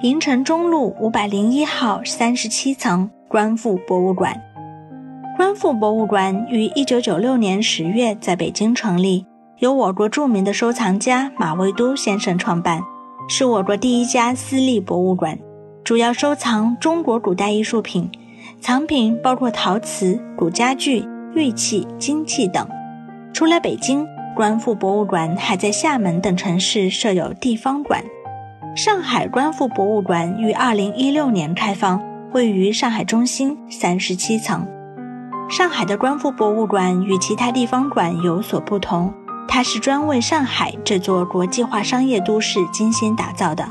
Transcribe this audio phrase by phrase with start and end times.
[0.00, 4.40] 银城中路五百零一号三十七层官复博物馆。
[5.36, 9.26] 官复博物馆于一九九六年十月在北京成立，
[9.58, 12.80] 由我国著名的收藏家马未都先生创办，
[13.28, 15.36] 是我国第一家私立博物馆，
[15.82, 18.08] 主要收藏中国古代艺术品，
[18.60, 21.04] 藏品包括陶瓷、古家具、
[21.34, 22.64] 玉器、金器等。
[23.32, 24.06] 除了北京，
[24.36, 28.00] 官复博物馆还在厦门等城市设有地方馆。
[28.78, 34.64] 上海官复博物馆于二零一六年开放，位于上海中心三十七层。
[35.50, 39.12] 上海的官复博物馆与其他地方馆有所不同，
[39.48, 43.68] 它是专为上海这座国际化商业都市精心打造的。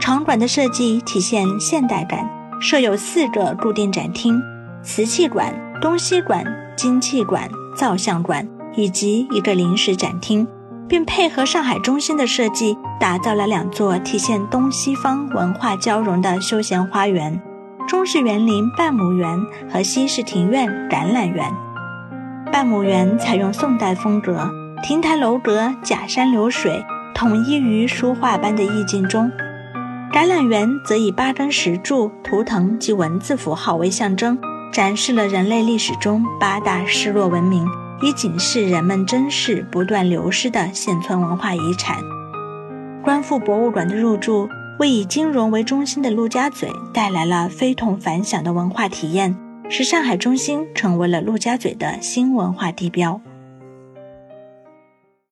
[0.00, 2.28] 场馆的设计体现现代感，
[2.60, 4.42] 设有四个固定展厅：
[4.82, 6.44] 瓷器馆、东西馆、
[6.76, 8.44] 金器馆、造像馆，
[8.74, 10.44] 以及一个临时展厅，
[10.88, 17.40] 并配合上海中心的设计，打造了两座体现东西方文化交融的休闲花园。
[17.86, 19.38] 中式园林半亩园
[19.70, 21.52] 和西式庭院橄榄园。
[22.50, 24.50] 半亩园采用宋代风格，
[24.82, 29.30] 亭台楼阁、假山流水，统一于书画般的意境中。
[30.12, 34.38] 橄榄园则以八根石柱、图腾及文字符号为象征，
[34.72, 37.66] 展示了人类历史中八大失落文明，
[38.04, 41.96] 以警示人们珍视不断流失的现存文化遗产。
[43.02, 44.46] 观复博物馆的入驻。
[44.80, 49.36] 为以金融为中心的陆家嘴带来了非同凡响的文化体验，
[49.70, 53.20] 使上海中心成为了陆家嘴的新文化地标。